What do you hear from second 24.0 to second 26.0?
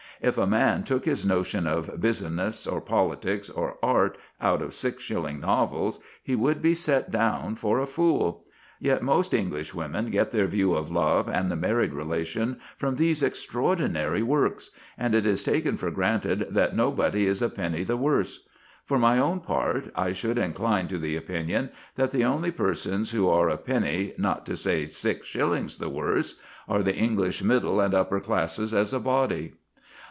not to say six shillings, the